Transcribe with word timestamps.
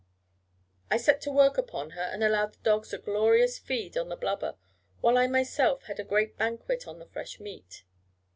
I 0.89 0.97
set 0.97 1.21
to 1.21 1.31
work 1.31 1.59
upon 1.59 1.91
her, 1.91 2.01
and 2.01 2.23
allowed 2.23 2.53
the 2.55 2.63
dogs 2.63 2.91
a 2.91 2.97
glorious 2.97 3.59
feed 3.59 3.95
on 3.95 4.09
the 4.09 4.15
blubber, 4.15 4.55
while 4.99 5.15
I 5.15 5.27
myself 5.27 5.83
had 5.83 5.99
a 5.99 6.03
great 6.03 6.39
banquet 6.39 6.87
on 6.87 6.97
the 6.97 7.05
fresh 7.05 7.39
meat. 7.39 7.83